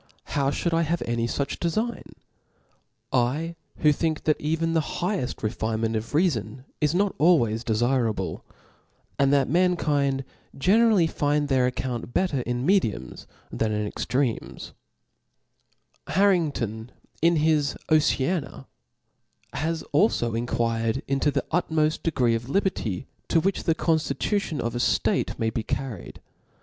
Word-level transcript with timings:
How 0.33 0.49
ihould 0.49 0.73
I 0.73 0.81
hav« 0.81 1.03
any 1.05 1.27
fuch 1.27 1.59
defign, 1.59 2.13
I 3.13 3.55
who 3.81 3.91
think 3.91 4.23
that 4.23 4.41
even 4.41 4.73
the 4.73 4.79
higheft 4.97 5.43
refinement 5.43 5.95
of 5.95 6.13
reafon 6.13 6.63
is 6.81 6.95
not 6.95 7.13
always 7.19 7.63
defirable, 7.63 8.41
and 9.19 9.31
that 9.31 9.47
mankind 9.47 10.23
generally 10.57 11.05
find 11.05 11.49
their 11.49 11.67
account 11.67 12.15
bet* 12.15 12.31
ter 12.31 12.39
in 12.39 12.65
mediums 12.65 13.27
than 13.51 13.71
in 13.73 13.85
extremes 13.85 14.73
i 16.07 16.13
Harrington^ 16.13 16.89
in 17.21 17.35
his 17.35 17.77
Oceana^ 17.89 18.65
has 19.53 19.83
alfo 19.93 20.35
enquired 20.35 21.03
into 21.07 21.29
the 21.29 21.45
utmoft 21.53 22.01
degree 22.01 22.33
of 22.33 22.49
liberty, 22.49 23.05
to 23.27 23.39
which 23.39 23.65
the 23.65 23.75
conftitu 23.75 24.41
tion 24.41 24.61
of 24.61 24.73
a 24.73 24.79
ftate 24.79 25.37
may 25.37 25.51
be 25.51 25.61
carried. 25.61 26.19